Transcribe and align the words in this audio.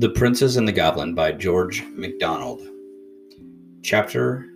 The 0.00 0.08
Princess 0.08 0.56
and 0.56 0.66
the 0.66 0.72
Goblin 0.72 1.14
by 1.14 1.32
George 1.32 1.84
MacDonald. 1.88 2.62
Chapter 3.82 4.46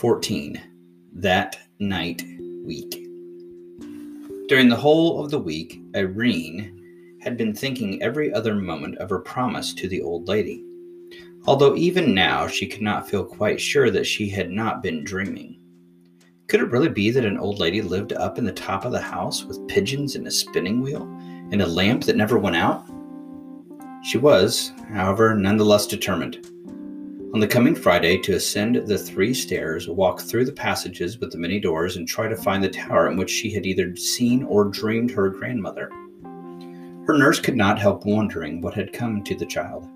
14 0.00 0.60
That 1.12 1.56
Night 1.78 2.24
Week. 2.66 2.90
During 4.48 4.68
the 4.68 4.74
whole 4.74 5.24
of 5.24 5.30
the 5.30 5.38
week, 5.38 5.80
Irene 5.94 7.16
had 7.22 7.36
been 7.36 7.54
thinking 7.54 8.02
every 8.02 8.34
other 8.34 8.56
moment 8.56 8.98
of 8.98 9.10
her 9.10 9.20
promise 9.20 9.72
to 9.74 9.86
the 9.86 10.02
old 10.02 10.26
lady, 10.26 10.64
although 11.46 11.76
even 11.76 12.12
now 12.12 12.48
she 12.48 12.66
could 12.66 12.82
not 12.82 13.08
feel 13.08 13.24
quite 13.24 13.60
sure 13.60 13.92
that 13.92 14.08
she 14.08 14.28
had 14.28 14.50
not 14.50 14.82
been 14.82 15.04
dreaming. 15.04 15.56
Could 16.48 16.58
it 16.58 16.72
really 16.72 16.88
be 16.88 17.12
that 17.12 17.24
an 17.24 17.38
old 17.38 17.60
lady 17.60 17.80
lived 17.80 18.12
up 18.12 18.38
in 18.38 18.44
the 18.44 18.50
top 18.50 18.84
of 18.84 18.90
the 18.90 19.00
house 19.00 19.44
with 19.44 19.68
pigeons 19.68 20.16
and 20.16 20.26
a 20.26 20.32
spinning 20.32 20.80
wheel 20.80 21.04
and 21.52 21.62
a 21.62 21.66
lamp 21.68 22.02
that 22.06 22.16
never 22.16 22.38
went 22.38 22.56
out? 22.56 22.84
She 24.04 24.18
was, 24.18 24.70
however, 24.92 25.34
none 25.34 25.56
the 25.56 25.64
less 25.64 25.86
determined. 25.86 26.46
On 27.32 27.40
the 27.40 27.48
coming 27.48 27.74
Friday, 27.74 28.18
to 28.18 28.34
ascend 28.34 28.76
the 28.86 28.98
three 28.98 29.32
stairs, 29.32 29.88
walk 29.88 30.20
through 30.20 30.44
the 30.44 30.52
passages 30.52 31.18
with 31.18 31.32
the 31.32 31.38
many 31.38 31.58
doors, 31.58 31.96
and 31.96 32.06
try 32.06 32.28
to 32.28 32.36
find 32.36 32.62
the 32.62 32.68
tower 32.68 33.10
in 33.10 33.16
which 33.16 33.30
she 33.30 33.50
had 33.50 33.64
either 33.64 33.96
seen 33.96 34.42
or 34.44 34.66
dreamed 34.66 35.10
her 35.10 35.30
grandmother. 35.30 35.88
Her 37.06 37.16
nurse 37.16 37.40
could 37.40 37.56
not 37.56 37.78
help 37.78 38.04
wondering 38.04 38.60
what 38.60 38.74
had 38.74 38.92
come 38.92 39.24
to 39.24 39.34
the 39.34 39.46
child. 39.46 39.88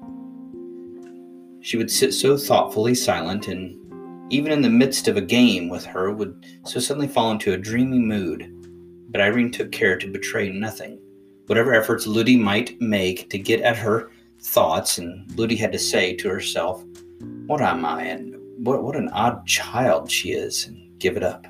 She 1.60 1.76
would 1.76 1.90
sit 1.90 2.14
so 2.14 2.38
thoughtfully 2.38 2.94
silent, 2.94 3.48
and 3.48 3.78
even 4.32 4.52
in 4.52 4.62
the 4.62 4.70
midst 4.70 5.06
of 5.06 5.18
a 5.18 5.22
game 5.22 5.68
with 5.68 5.84
her, 5.84 6.10
would 6.12 6.46
so 6.64 6.80
suddenly 6.80 7.08
fall 7.08 7.30
into 7.30 7.52
a 7.52 7.58
dreamy 7.58 7.98
mood. 7.98 8.50
But 9.10 9.20
Irene 9.20 9.50
took 9.50 9.70
care 9.70 9.98
to 9.98 10.10
betray 10.10 10.48
nothing 10.48 10.98
whatever 11.48 11.74
efforts 11.74 12.06
Lootie 12.06 12.36
might 12.36 12.78
make 12.80 13.30
to 13.30 13.38
get 13.38 13.62
at 13.62 13.76
her 13.76 14.10
thoughts, 14.40 14.98
and 14.98 15.28
Lootie 15.32 15.56
had 15.56 15.72
to 15.72 15.78
say 15.78 16.14
to 16.16 16.28
herself, 16.28 16.84
What 17.46 17.62
am 17.62 17.84
I? 17.84 18.02
And 18.02 18.36
what, 18.64 18.84
what 18.84 18.96
an 18.96 19.08
odd 19.08 19.46
child 19.46 20.10
she 20.10 20.32
is, 20.32 20.66
and 20.66 20.98
give 21.00 21.16
it 21.16 21.22
up. 21.22 21.46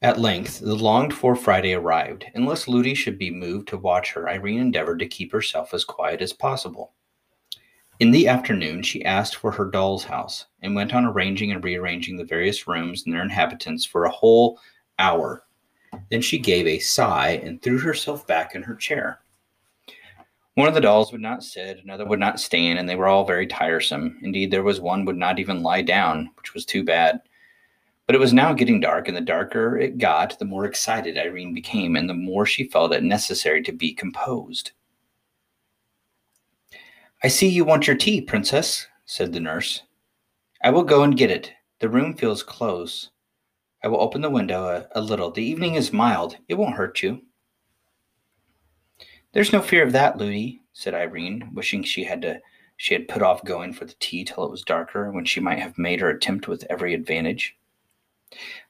At 0.00 0.18
length, 0.18 0.58
the 0.58 0.74
longed 0.74 1.14
for 1.14 1.36
Friday 1.36 1.74
arrived. 1.74 2.24
Unless 2.34 2.66
Ludi 2.66 2.94
should 2.94 3.18
be 3.18 3.30
moved 3.30 3.68
to 3.68 3.76
watch 3.76 4.12
her, 4.12 4.28
Irene 4.28 4.58
endeavored 4.58 4.98
to 4.98 5.06
keep 5.06 5.30
herself 5.30 5.72
as 5.72 5.84
quiet 5.84 6.20
as 6.22 6.32
possible. 6.32 6.94
In 8.02 8.10
the 8.10 8.26
afternoon, 8.26 8.82
she 8.82 9.04
asked 9.04 9.36
for 9.36 9.52
her 9.52 9.66
doll's 9.66 10.02
house 10.02 10.46
and 10.60 10.74
went 10.74 10.92
on 10.92 11.04
arranging 11.04 11.52
and 11.52 11.62
rearranging 11.62 12.16
the 12.16 12.24
various 12.24 12.66
rooms 12.66 13.04
and 13.04 13.14
their 13.14 13.22
inhabitants 13.22 13.84
for 13.84 14.06
a 14.06 14.10
whole 14.10 14.58
hour. 14.98 15.44
Then 16.10 16.20
she 16.20 16.40
gave 16.40 16.66
a 16.66 16.80
sigh 16.80 17.40
and 17.44 17.62
threw 17.62 17.78
herself 17.78 18.26
back 18.26 18.56
in 18.56 18.62
her 18.64 18.74
chair. 18.74 19.20
One 20.56 20.66
of 20.66 20.74
the 20.74 20.80
dolls 20.80 21.12
would 21.12 21.20
not 21.20 21.44
sit, 21.44 21.78
another 21.78 22.04
would 22.04 22.18
not 22.18 22.40
stand, 22.40 22.80
and 22.80 22.88
they 22.88 22.96
were 22.96 23.06
all 23.06 23.24
very 23.24 23.46
tiresome. 23.46 24.18
Indeed, 24.22 24.50
there 24.50 24.64
was 24.64 24.80
one 24.80 25.04
would 25.04 25.16
not 25.16 25.38
even 25.38 25.62
lie 25.62 25.82
down, 25.82 26.28
which 26.36 26.54
was 26.54 26.66
too 26.66 26.82
bad. 26.82 27.20
But 28.08 28.16
it 28.16 28.20
was 28.20 28.32
now 28.32 28.52
getting 28.52 28.80
dark, 28.80 29.06
and 29.06 29.16
the 29.16 29.20
darker 29.20 29.78
it 29.78 29.98
got, 29.98 30.40
the 30.40 30.44
more 30.44 30.64
excited 30.64 31.16
Irene 31.16 31.54
became, 31.54 31.94
and 31.94 32.10
the 32.10 32.14
more 32.14 32.46
she 32.46 32.64
felt 32.64 32.92
it 32.92 33.04
necessary 33.04 33.62
to 33.62 33.70
be 33.70 33.94
composed. 33.94 34.72
I 37.24 37.28
see 37.28 37.48
you 37.48 37.64
want 37.64 37.86
your 37.86 37.96
tea, 37.96 38.20
princess, 38.20 38.88
said 39.04 39.32
the 39.32 39.38
nurse. 39.38 39.82
I 40.62 40.70
will 40.70 40.82
go 40.82 41.04
and 41.04 41.16
get 41.16 41.30
it. 41.30 41.52
The 41.78 41.88
room 41.88 42.14
feels 42.14 42.42
close. 42.42 43.10
I 43.84 43.88
will 43.88 44.00
open 44.00 44.22
the 44.22 44.30
window 44.30 44.64
a, 44.64 44.98
a 44.98 45.00
little. 45.00 45.30
The 45.30 45.44
evening 45.44 45.74
is 45.74 45.92
mild. 45.92 46.36
It 46.48 46.54
won't 46.54 46.74
hurt 46.74 47.02
you. 47.02 47.22
There's 49.32 49.52
no 49.52 49.62
fear 49.62 49.84
of 49.84 49.92
that, 49.92 50.18
Lootie, 50.18 50.62
said 50.72 50.94
Irene, 50.94 51.50
wishing 51.54 51.82
she 51.82 52.04
had 52.04 52.22
to 52.22 52.40
she 52.76 52.94
had 52.94 53.06
put 53.06 53.22
off 53.22 53.44
going 53.44 53.72
for 53.72 53.84
the 53.84 53.94
tea 54.00 54.24
till 54.24 54.44
it 54.44 54.50
was 54.50 54.62
darker, 54.62 55.12
when 55.12 55.24
she 55.24 55.38
might 55.38 55.60
have 55.60 55.78
made 55.78 56.00
her 56.00 56.10
attempt 56.10 56.48
with 56.48 56.66
every 56.68 56.94
advantage. 56.94 57.56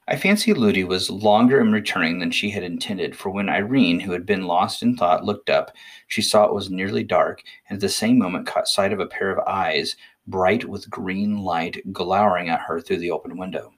I 0.07 0.17
fancy 0.17 0.53
Lootie 0.53 0.83
was 0.83 1.09
longer 1.09 1.61
in 1.61 1.71
returning 1.71 2.19
than 2.19 2.31
she 2.31 2.49
had 2.49 2.63
intended, 2.63 3.15
for 3.15 3.29
when 3.29 3.47
Irene, 3.47 4.01
who 4.01 4.11
had 4.11 4.25
been 4.25 4.47
lost 4.47 4.83
in 4.83 4.97
thought, 4.97 5.23
looked 5.23 5.49
up, 5.49 5.71
she 6.07 6.21
saw 6.21 6.45
it 6.45 6.53
was 6.53 6.69
nearly 6.69 7.03
dark, 7.03 7.41
and 7.69 7.77
at 7.77 7.81
the 7.81 7.89
same 7.89 8.17
moment 8.17 8.45
caught 8.45 8.67
sight 8.67 8.91
of 8.91 8.99
a 8.99 9.07
pair 9.07 9.29
of 9.29 9.47
eyes, 9.47 9.95
bright 10.27 10.65
with 10.65 10.89
green 10.89 11.37
light, 11.37 11.81
glowering 11.93 12.49
at 12.49 12.61
her 12.61 12.81
through 12.81 12.97
the 12.97 13.11
open 13.11 13.37
window. 13.37 13.73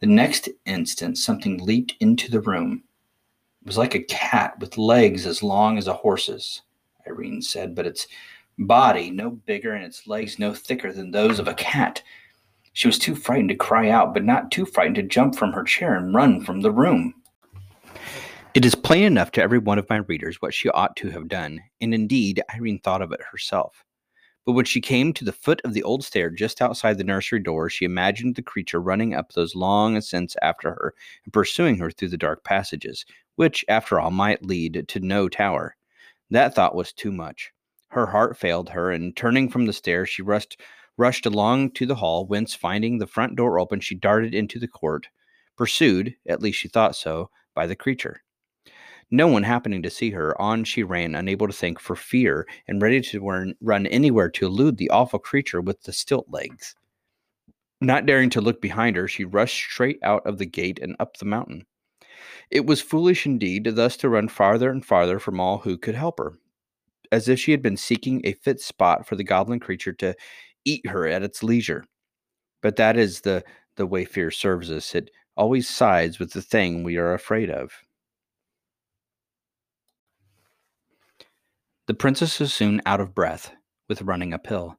The 0.00 0.06
next 0.06 0.48
instant, 0.64 1.18
something 1.18 1.58
leaped 1.58 1.94
into 2.00 2.30
the 2.30 2.40
room. 2.40 2.84
It 3.62 3.66
was 3.66 3.78
like 3.78 3.94
a 3.94 4.02
cat 4.02 4.58
with 4.58 4.78
legs 4.78 5.26
as 5.26 5.42
long 5.42 5.78
as 5.78 5.86
a 5.86 5.94
horse's, 5.94 6.62
Irene 7.06 7.42
said, 7.42 7.74
but 7.74 7.86
its 7.86 8.06
body 8.58 9.10
no 9.10 9.30
bigger 9.30 9.74
and 9.74 9.84
its 9.84 10.06
legs 10.06 10.38
no 10.38 10.54
thicker 10.54 10.92
than 10.92 11.10
those 11.10 11.38
of 11.38 11.48
a 11.48 11.54
cat. 11.54 12.02
She 12.76 12.86
was 12.88 12.98
too 12.98 13.14
frightened 13.14 13.48
to 13.48 13.54
cry 13.54 13.88
out, 13.88 14.12
but 14.12 14.22
not 14.22 14.50
too 14.50 14.66
frightened 14.66 14.96
to 14.96 15.02
jump 15.02 15.34
from 15.34 15.50
her 15.54 15.64
chair 15.64 15.94
and 15.94 16.12
run 16.12 16.44
from 16.44 16.60
the 16.60 16.70
room. 16.70 17.14
It 18.52 18.66
is 18.66 18.74
plain 18.74 19.04
enough 19.04 19.30
to 19.32 19.42
every 19.42 19.56
one 19.56 19.78
of 19.78 19.88
my 19.88 19.96
readers 19.96 20.42
what 20.42 20.52
she 20.52 20.68
ought 20.68 20.94
to 20.96 21.08
have 21.08 21.26
done, 21.26 21.62
and 21.80 21.94
indeed 21.94 22.42
Irene 22.54 22.80
thought 22.80 23.00
of 23.00 23.12
it 23.12 23.22
herself. 23.32 23.82
But 24.44 24.52
when 24.52 24.66
she 24.66 24.82
came 24.82 25.14
to 25.14 25.24
the 25.24 25.32
foot 25.32 25.62
of 25.64 25.72
the 25.72 25.82
old 25.84 26.04
stair 26.04 26.28
just 26.28 26.60
outside 26.60 26.98
the 26.98 27.04
nursery 27.04 27.40
door, 27.40 27.70
she 27.70 27.86
imagined 27.86 28.34
the 28.34 28.42
creature 28.42 28.82
running 28.82 29.14
up 29.14 29.32
those 29.32 29.54
long 29.54 29.96
ascents 29.96 30.36
after 30.42 30.68
her 30.68 30.92
and 31.24 31.32
pursuing 31.32 31.78
her 31.78 31.90
through 31.90 32.10
the 32.10 32.18
dark 32.18 32.44
passages, 32.44 33.06
which, 33.36 33.64
after 33.68 33.98
all, 33.98 34.10
might 34.10 34.44
lead 34.44 34.84
to 34.86 35.00
no 35.00 35.30
tower. 35.30 35.76
That 36.28 36.54
thought 36.54 36.74
was 36.74 36.92
too 36.92 37.10
much. 37.10 37.52
Her 37.88 38.04
heart 38.04 38.36
failed 38.36 38.68
her, 38.68 38.90
and 38.90 39.16
turning 39.16 39.48
from 39.48 39.64
the 39.64 39.72
stair, 39.72 40.04
she 40.04 40.20
rushed 40.20 40.60
rushed 40.96 41.26
along 41.26 41.70
to 41.72 41.86
the 41.86 41.96
hall, 41.96 42.26
whence, 42.26 42.54
finding 42.54 42.98
the 42.98 43.06
front 43.06 43.36
door 43.36 43.58
open, 43.58 43.80
she 43.80 43.94
darted 43.94 44.34
into 44.34 44.58
the 44.58 44.68
court, 44.68 45.08
pursued, 45.56 46.14
at 46.28 46.42
least 46.42 46.58
she 46.58 46.68
thought 46.68 46.96
so, 46.96 47.30
by 47.54 47.66
the 47.66 47.76
creature. 47.76 48.22
No 49.10 49.28
one 49.28 49.44
happening 49.44 49.82
to 49.82 49.90
see 49.90 50.10
her, 50.10 50.40
on 50.40 50.64
she 50.64 50.82
ran, 50.82 51.14
unable 51.14 51.46
to 51.46 51.52
think 51.52 51.78
for 51.78 51.94
fear, 51.94 52.46
and 52.66 52.82
ready 52.82 53.00
to 53.00 53.54
run 53.60 53.86
anywhere 53.86 54.28
to 54.30 54.46
elude 54.46 54.78
the 54.78 54.90
awful 54.90 55.20
creature 55.20 55.60
with 55.60 55.82
the 55.82 55.92
stilt 55.92 56.26
legs. 56.28 56.74
Not 57.80 58.06
daring 58.06 58.30
to 58.30 58.40
look 58.40 58.60
behind 58.60 58.96
her, 58.96 59.06
she 59.06 59.24
rushed 59.24 59.70
straight 59.70 59.98
out 60.02 60.26
of 60.26 60.38
the 60.38 60.46
gate 60.46 60.80
and 60.82 60.96
up 60.98 61.18
the 61.18 61.24
mountain. 61.24 61.66
It 62.50 62.66
was 62.66 62.80
foolish 62.80 63.26
indeed 63.26 63.64
thus 63.72 63.96
to 63.98 64.08
run 64.08 64.28
farther 64.28 64.70
and 64.70 64.84
farther 64.84 65.18
from 65.18 65.40
all 65.40 65.58
who 65.58 65.76
could 65.76 65.94
help 65.94 66.18
her, 66.18 66.38
as 67.12 67.28
if 67.28 67.38
she 67.38 67.50
had 67.50 67.62
been 67.62 67.76
seeking 67.76 68.22
a 68.24 68.32
fit 68.32 68.60
spot 68.60 69.06
for 69.06 69.14
the 69.14 69.24
goblin 69.24 69.60
creature 69.60 69.92
to 69.94 70.14
eat 70.66 70.86
her 70.86 71.08
at 71.08 71.22
its 71.22 71.42
leisure. 71.42 71.84
But 72.60 72.76
that 72.76 72.98
is 72.98 73.22
the, 73.22 73.42
the 73.76 73.86
way 73.86 74.04
fear 74.04 74.30
serves 74.30 74.70
us. 74.70 74.94
It 74.94 75.10
always 75.36 75.68
sides 75.68 76.18
with 76.18 76.32
the 76.32 76.42
thing 76.42 76.82
we 76.82 76.98
are 76.98 77.14
afraid 77.14 77.50
of. 77.50 77.72
The 81.86 81.94
princess 81.94 82.40
was 82.40 82.52
soon 82.52 82.82
out 82.84 83.00
of 83.00 83.14
breath 83.14 83.52
with 83.88 84.02
running 84.02 84.34
uphill. 84.34 84.76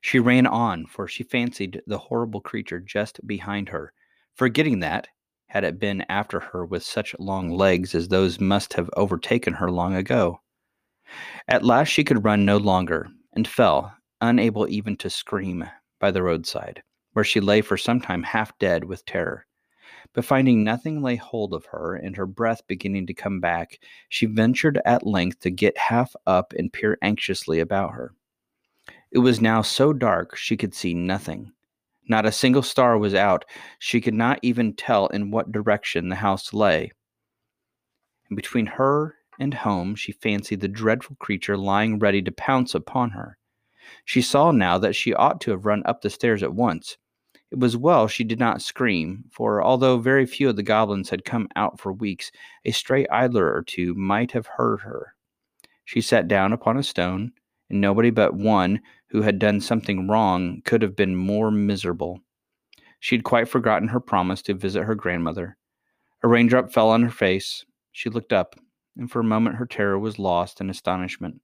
She 0.00 0.20
ran 0.20 0.46
on, 0.46 0.86
for 0.86 1.08
she 1.08 1.24
fancied 1.24 1.82
the 1.86 1.98
horrible 1.98 2.40
creature 2.40 2.78
just 2.78 3.18
behind 3.26 3.68
her, 3.70 3.92
forgetting 4.34 4.78
that, 4.80 5.08
had 5.48 5.64
it 5.64 5.80
been 5.80 6.04
after 6.08 6.38
her 6.38 6.64
with 6.64 6.84
such 6.84 7.16
long 7.18 7.50
legs 7.50 7.94
as 7.94 8.08
those 8.08 8.38
must 8.38 8.74
have 8.74 8.90
overtaken 8.96 9.54
her 9.54 9.70
long 9.70 9.96
ago. 9.96 10.40
At 11.48 11.64
last 11.64 11.88
she 11.88 12.04
could 12.04 12.24
run 12.24 12.44
no 12.44 12.58
longer, 12.58 13.08
and 13.32 13.48
fell, 13.48 13.94
unable 14.20 14.68
even 14.68 14.96
to 14.96 15.10
scream, 15.10 15.68
by 15.98 16.10
the 16.10 16.22
roadside, 16.22 16.82
where 17.12 17.24
she 17.24 17.40
lay 17.40 17.60
for 17.60 17.76
some 17.76 18.00
time 18.00 18.22
half 18.22 18.56
dead 18.58 18.84
with 18.84 19.04
terror. 19.04 19.46
But 20.12 20.24
finding 20.24 20.64
nothing 20.64 21.02
lay 21.02 21.16
hold 21.16 21.52
of 21.52 21.66
her, 21.66 21.94
and 21.94 22.16
her 22.16 22.26
breath 22.26 22.66
beginning 22.66 23.06
to 23.06 23.14
come 23.14 23.40
back, 23.40 23.78
she 24.08 24.26
ventured 24.26 24.80
at 24.84 25.06
length 25.06 25.40
to 25.40 25.50
get 25.50 25.76
half 25.76 26.14
up 26.26 26.52
and 26.56 26.72
peer 26.72 26.96
anxiously 27.02 27.60
about 27.60 27.92
her. 27.92 28.14
It 29.10 29.18
was 29.18 29.40
now 29.40 29.62
so 29.62 29.92
dark 29.92 30.36
she 30.36 30.56
could 30.56 30.74
see 30.74 30.94
nothing. 30.94 31.52
Not 32.08 32.26
a 32.26 32.32
single 32.32 32.62
star 32.62 32.98
was 32.98 33.14
out. 33.14 33.44
She 33.78 34.00
could 34.00 34.14
not 34.14 34.38
even 34.42 34.74
tell 34.74 35.08
in 35.08 35.30
what 35.30 35.52
direction 35.52 36.08
the 36.08 36.16
house 36.16 36.52
lay. 36.52 36.92
And 38.28 38.36
between 38.36 38.66
her 38.66 39.16
and 39.38 39.54
home, 39.54 39.94
she 39.94 40.12
fancied 40.12 40.60
the 40.60 40.68
dreadful 40.68 41.16
creature 41.16 41.56
lying 41.56 41.98
ready 41.98 42.22
to 42.22 42.32
pounce 42.32 42.74
upon 42.74 43.10
her. 43.10 43.38
She 44.04 44.22
saw 44.22 44.50
now 44.50 44.78
that 44.78 44.94
she 44.94 45.14
ought 45.14 45.40
to 45.42 45.50
have 45.52 45.66
run 45.66 45.82
up 45.86 46.02
the 46.02 46.10
stairs 46.10 46.42
at 46.42 46.54
once. 46.54 46.96
It 47.50 47.58
was 47.58 47.76
well 47.76 48.08
she 48.08 48.24
did 48.24 48.38
not 48.40 48.62
scream, 48.62 49.24
for 49.30 49.62
although 49.62 49.98
very 49.98 50.26
few 50.26 50.48
of 50.48 50.56
the 50.56 50.62
goblins 50.62 51.10
had 51.10 51.24
come 51.24 51.48
out 51.54 51.78
for 51.78 51.92
weeks, 51.92 52.32
a 52.64 52.72
stray 52.72 53.06
idler 53.06 53.54
or 53.54 53.62
two 53.62 53.94
might 53.94 54.32
have 54.32 54.46
heard 54.46 54.80
her. 54.80 55.14
She 55.84 56.00
sat 56.00 56.26
down 56.26 56.52
upon 56.52 56.76
a 56.76 56.82
stone, 56.82 57.32
and 57.70 57.80
nobody 57.80 58.10
but 58.10 58.34
one 58.34 58.80
who 59.08 59.22
had 59.22 59.38
done 59.38 59.60
something 59.60 60.08
wrong 60.08 60.60
could 60.64 60.82
have 60.82 60.96
been 60.96 61.14
more 61.14 61.52
miserable. 61.52 62.20
She 62.98 63.14
had 63.14 63.24
quite 63.24 63.48
forgotten 63.48 63.88
her 63.88 64.00
promise 64.00 64.42
to 64.42 64.54
visit 64.54 64.82
her 64.82 64.96
grandmother. 64.96 65.56
A 66.22 66.28
raindrop 66.28 66.72
fell 66.72 66.90
on 66.90 67.02
her 67.02 67.10
face. 67.10 67.64
She 67.92 68.10
looked 68.10 68.32
up, 68.32 68.56
and 68.96 69.08
for 69.08 69.20
a 69.20 69.24
moment 69.24 69.56
her 69.56 69.66
terror 69.66 69.98
was 69.98 70.18
lost 70.18 70.60
in 70.60 70.68
astonishment. 70.70 71.40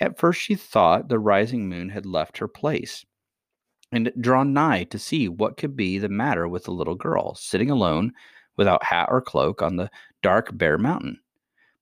At 0.00 0.18
first 0.18 0.40
she 0.40 0.54
thought 0.54 1.08
the 1.08 1.18
rising 1.18 1.68
moon 1.68 1.88
had 1.88 2.06
left 2.06 2.38
her 2.38 2.48
place 2.48 3.04
and 3.90 4.12
drawn 4.20 4.52
nigh 4.52 4.84
to 4.84 4.98
see 4.98 5.28
what 5.28 5.56
could 5.56 5.76
be 5.76 5.98
the 5.98 6.08
matter 6.08 6.46
with 6.46 6.64
the 6.64 6.72
little 6.72 6.94
girl, 6.94 7.34
sitting 7.34 7.70
alone, 7.70 8.12
without 8.56 8.84
hat 8.84 9.08
or 9.10 9.20
cloak, 9.20 9.62
on 9.62 9.76
the 9.76 9.90
dark, 10.22 10.56
bare 10.56 10.78
mountain. 10.78 11.20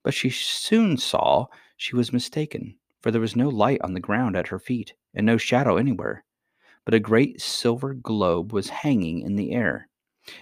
But 0.03 0.15
she 0.15 0.31
soon 0.31 0.97
saw 0.97 1.47
she 1.77 1.97
was 1.97 2.13
mistaken, 2.13 2.77
for 3.01 3.11
there 3.11 3.21
was 3.21 3.37
no 3.37 3.49
light 3.49 3.81
on 3.83 3.93
the 3.93 4.01
ground 4.01 4.37
at 4.37 4.49
her 4.49 4.59
feet, 4.59 4.95
and 5.15 5.27
no 5.27 5.37
shadow 5.37 5.77
anywhere, 5.77 6.25
but 6.85 6.95
a 6.95 7.01
great 7.01 7.41
silver 7.41 7.93
globe 7.95 8.53
was 8.53 8.69
hanging 8.69 9.21
in 9.21 9.37
the 9.37 9.53
air. 9.53 9.89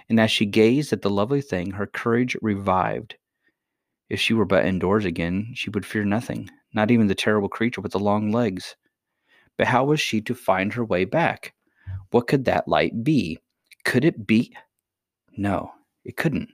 And 0.08 0.20
as 0.20 0.30
she 0.30 0.46
gazed 0.46 0.92
at 0.92 1.02
the 1.02 1.10
lovely 1.10 1.40
thing, 1.40 1.72
her 1.72 1.86
courage 1.86 2.36
revived. 2.42 3.16
If 4.08 4.20
she 4.20 4.34
were 4.34 4.44
but 4.44 4.66
indoors 4.66 5.04
again, 5.04 5.52
she 5.54 5.70
would 5.70 5.86
fear 5.86 6.04
nothing, 6.04 6.50
not 6.74 6.90
even 6.90 7.06
the 7.06 7.14
terrible 7.14 7.48
creature 7.48 7.80
with 7.80 7.92
the 7.92 7.98
long 7.98 8.30
legs. 8.30 8.76
But 9.56 9.66
how 9.66 9.84
was 9.84 10.00
she 10.00 10.20
to 10.22 10.34
find 10.34 10.72
her 10.72 10.84
way 10.84 11.04
back? 11.04 11.54
What 12.10 12.26
could 12.26 12.44
that 12.44 12.68
light 12.68 13.02
be? 13.02 13.38
Could 13.84 14.04
it 14.04 14.26
be? 14.26 14.54
No, 15.36 15.72
it 16.04 16.16
couldn't. 16.16 16.50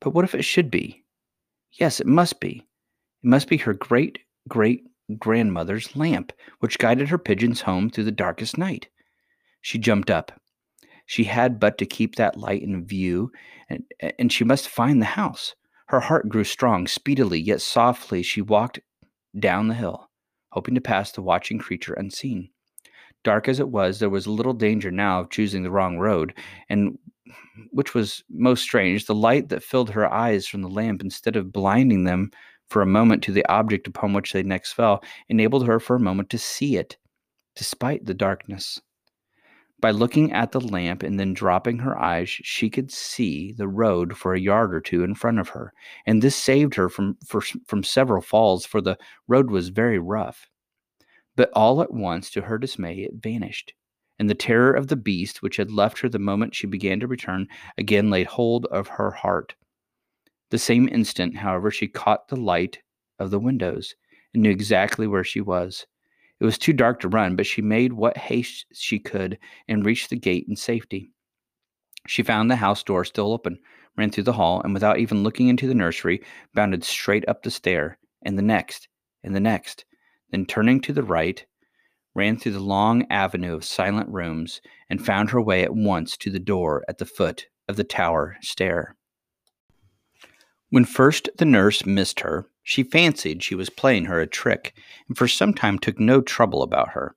But 0.00 0.10
what 0.10 0.24
if 0.24 0.34
it 0.34 0.42
should 0.44 0.70
be? 0.70 1.04
Yes, 1.72 2.00
it 2.00 2.06
must 2.06 2.40
be. 2.40 2.66
It 3.22 3.26
must 3.26 3.48
be 3.48 3.56
her 3.58 3.74
great 3.74 4.18
great 4.48 4.84
grandmother's 5.18 5.94
lamp, 5.96 6.32
which 6.60 6.78
guided 6.78 7.08
her 7.08 7.18
pigeons 7.18 7.60
home 7.60 7.90
through 7.90 8.04
the 8.04 8.12
darkest 8.12 8.56
night. 8.56 8.88
She 9.60 9.78
jumped 9.78 10.10
up. 10.10 10.32
She 11.06 11.24
had 11.24 11.58
but 11.58 11.78
to 11.78 11.86
keep 11.86 12.16
that 12.16 12.36
light 12.36 12.62
in 12.62 12.86
view, 12.86 13.32
and, 13.68 13.84
and 14.18 14.32
she 14.32 14.44
must 14.44 14.68
find 14.68 15.00
the 15.00 15.06
house. 15.06 15.54
Her 15.90 15.98
heart 15.98 16.28
grew 16.28 16.44
strong. 16.44 16.86
Speedily, 16.86 17.40
yet 17.40 17.60
softly, 17.60 18.22
she 18.22 18.40
walked 18.40 18.78
down 19.36 19.66
the 19.66 19.74
hill 19.74 20.08
hoping 20.52 20.76
to 20.76 20.80
pass 20.80 21.10
the 21.10 21.22
watching 21.22 21.58
creature 21.58 21.94
unseen. 21.94 22.48
Dark 23.24 23.48
as 23.48 23.58
it 23.58 23.68
was, 23.68 23.98
there 23.98 24.08
was 24.08 24.28
little 24.28 24.52
danger 24.52 24.92
now 24.92 25.20
of 25.20 25.30
choosing 25.30 25.64
the 25.64 25.70
wrong 25.70 25.98
road, 25.98 26.32
and 26.68 26.96
which 27.72 27.92
was 27.92 28.22
most 28.30 28.62
strange, 28.62 29.06
the 29.06 29.14
light 29.14 29.48
that 29.48 29.64
filled 29.64 29.90
her 29.90 30.12
eyes 30.12 30.46
from 30.46 30.62
the 30.62 30.68
lamp, 30.68 31.02
instead 31.02 31.34
of 31.34 31.52
blinding 31.52 32.04
them 32.04 32.30
for 32.68 32.82
a 32.82 32.86
moment 32.86 33.22
to 33.24 33.32
the 33.32 33.46
object 33.48 33.88
upon 33.88 34.12
which 34.12 34.32
they 34.32 34.44
next 34.44 34.72
fell, 34.72 35.02
enabled 35.28 35.66
her 35.66 35.80
for 35.80 35.96
a 35.96 36.00
moment 36.00 36.30
to 36.30 36.38
see 36.38 36.76
it, 36.76 36.96
despite 37.56 38.06
the 38.06 38.14
darkness. 38.14 38.80
By 39.80 39.92
looking 39.92 40.32
at 40.32 40.52
the 40.52 40.60
lamp 40.60 41.02
and 41.02 41.18
then 41.18 41.32
dropping 41.32 41.78
her 41.78 41.98
eyes, 41.98 42.28
she 42.28 42.68
could 42.68 42.92
see 42.92 43.52
the 43.52 43.68
road 43.68 44.16
for 44.16 44.34
a 44.34 44.40
yard 44.40 44.74
or 44.74 44.80
two 44.80 45.02
in 45.02 45.14
front 45.14 45.38
of 45.38 45.48
her, 45.50 45.72
and 46.04 46.20
this 46.20 46.36
saved 46.36 46.74
her 46.74 46.88
from, 46.90 47.16
for, 47.26 47.40
from 47.40 47.82
several 47.82 48.20
falls, 48.20 48.66
for 48.66 48.80
the 48.80 48.98
road 49.26 49.50
was 49.50 49.70
very 49.70 49.98
rough. 49.98 50.48
But 51.34 51.50
all 51.54 51.80
at 51.80 51.92
once, 51.94 52.30
to 52.30 52.42
her 52.42 52.58
dismay, 52.58 52.96
it 52.98 53.14
vanished, 53.14 53.72
and 54.18 54.28
the 54.28 54.34
terror 54.34 54.72
of 54.72 54.88
the 54.88 54.96
beast, 54.96 55.40
which 55.40 55.56
had 55.56 55.70
left 55.70 56.00
her 56.00 56.08
the 56.10 56.18
moment 56.18 56.54
she 56.54 56.66
began 56.66 57.00
to 57.00 57.06
return, 57.06 57.48
again 57.78 58.10
laid 58.10 58.26
hold 58.26 58.66
of 58.66 58.86
her 58.88 59.10
heart. 59.10 59.54
The 60.50 60.58
same 60.58 60.88
instant, 60.88 61.36
however, 61.36 61.70
she 61.70 61.88
caught 61.88 62.28
the 62.28 62.36
light 62.36 62.80
of 63.18 63.30
the 63.30 63.38
windows 63.38 63.94
and 64.34 64.42
knew 64.42 64.50
exactly 64.50 65.06
where 65.06 65.24
she 65.24 65.40
was. 65.40 65.86
It 66.40 66.44
was 66.44 66.58
too 66.58 66.72
dark 66.72 67.00
to 67.00 67.08
run, 67.08 67.36
but 67.36 67.46
she 67.46 67.60
made 67.60 67.92
what 67.92 68.16
haste 68.16 68.66
she 68.72 68.98
could 68.98 69.38
and 69.68 69.84
reached 69.84 70.08
the 70.08 70.16
gate 70.16 70.46
in 70.48 70.56
safety. 70.56 71.12
She 72.06 72.22
found 72.22 72.50
the 72.50 72.56
house 72.56 72.82
door 72.82 73.04
still 73.04 73.32
open, 73.32 73.58
ran 73.96 74.10
through 74.10 74.24
the 74.24 74.32
hall, 74.32 74.62
and 74.62 74.72
without 74.72 74.98
even 74.98 75.22
looking 75.22 75.48
into 75.48 75.66
the 75.66 75.74
nursery, 75.74 76.22
bounded 76.54 76.82
straight 76.82 77.28
up 77.28 77.42
the 77.42 77.50
stair, 77.50 77.98
and 78.22 78.38
the 78.38 78.42
next, 78.42 78.88
and 79.22 79.34
the 79.34 79.40
next. 79.40 79.84
Then 80.30 80.46
turning 80.46 80.80
to 80.82 80.94
the 80.94 81.02
right, 81.02 81.44
ran 82.14 82.38
through 82.38 82.52
the 82.52 82.60
long 82.60 83.06
avenue 83.10 83.54
of 83.54 83.64
silent 83.64 84.08
rooms, 84.08 84.62
and 84.88 85.04
found 85.04 85.30
her 85.30 85.42
way 85.42 85.62
at 85.62 85.74
once 85.74 86.16
to 86.16 86.30
the 86.30 86.40
door 86.40 86.84
at 86.88 86.96
the 86.96 87.04
foot 87.04 87.48
of 87.68 87.76
the 87.76 87.84
tower 87.84 88.36
stair. 88.40 88.96
When 90.70 90.84
first 90.84 91.28
the 91.36 91.44
nurse 91.44 91.84
missed 91.84 92.20
her, 92.20 92.46
she 92.62 92.84
fancied 92.84 93.42
she 93.42 93.56
was 93.56 93.70
playing 93.70 94.04
her 94.04 94.20
a 94.20 94.26
trick, 94.28 94.72
and 95.08 95.18
for 95.18 95.26
some 95.26 95.52
time 95.52 95.80
took 95.80 95.98
no 95.98 96.20
trouble 96.20 96.62
about 96.62 96.90
her. 96.90 97.16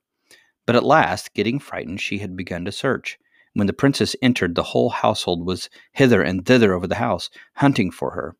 But 0.66 0.74
at 0.74 0.82
last, 0.82 1.34
getting 1.34 1.60
frightened, 1.60 2.00
she 2.00 2.18
had 2.18 2.36
begun 2.36 2.64
to 2.64 2.72
search. 2.72 3.16
When 3.52 3.68
the 3.68 3.72
princess 3.72 4.16
entered, 4.20 4.56
the 4.56 4.64
whole 4.64 4.90
household 4.90 5.46
was 5.46 5.70
hither 5.92 6.20
and 6.20 6.44
thither 6.44 6.72
over 6.72 6.88
the 6.88 6.96
house, 6.96 7.30
hunting 7.54 7.92
for 7.92 8.10
her. 8.10 8.34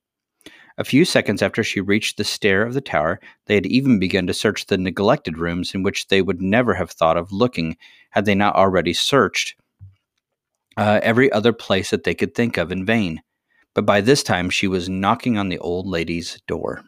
A 0.77 0.85
few 0.85 1.05
seconds 1.05 1.43
after 1.43 1.63
she 1.63 1.81
reached 1.81 2.17
the 2.17 2.25
stair 2.25 2.67
of 2.67 2.75
the 2.75 2.81
tower, 2.81 3.21
they 3.47 3.55
had 3.55 3.67
even 3.67 4.01
begun 4.01 4.27
to 4.27 4.35
search 4.35 4.67
the 4.67 4.77
neglected 4.77 5.39
rooms 5.39 5.73
in 5.73 5.85
which 5.85 6.09
they 6.09 6.23
would 6.23 6.43
never 6.43 6.75
have 6.75 6.91
thought 6.91 7.17
of 7.17 7.31
looking 7.31 7.77
had 8.11 8.25
they 8.25 8.35
not 8.35 8.57
already 8.57 8.93
searched 8.93 9.55
uh, 10.77 10.99
every 11.05 11.31
other 11.31 11.53
place 11.53 11.91
that 11.91 12.03
they 12.03 12.15
could 12.15 12.35
think 12.35 12.57
of 12.57 12.73
in 12.73 12.85
vain 12.85 13.23
but 13.75 13.85
by 13.85 14.01
this 14.01 14.23
time 14.23 14.49
she 14.49 14.67
was 14.67 14.89
knocking 14.89 15.37
on 15.37 15.49
the 15.49 15.59
old 15.59 15.87
lady's 15.87 16.41
door. 16.47 16.83